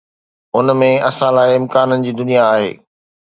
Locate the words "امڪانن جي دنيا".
1.57-2.43